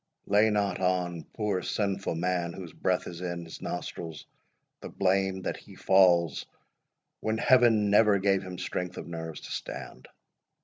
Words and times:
—Lay 0.25 0.49
not 0.49 0.79
on 0.79 1.25
poor 1.31 1.61
sinful 1.61 2.15
man, 2.15 2.53
whose 2.53 2.73
breath 2.73 3.05
is 3.05 3.21
in, 3.21 3.45
his 3.45 3.61
nostrils, 3.61 4.25
the 4.79 4.89
blame 4.89 5.43
that 5.43 5.57
he 5.57 5.75
falls, 5.75 6.43
when 7.19 7.37
Heaven 7.37 7.91
never 7.91 8.17
gave 8.17 8.41
him 8.41 8.57
strength 8.57 8.97
of 8.97 9.07
nerves 9.07 9.41
to 9.41 9.51
stand! 9.51 10.07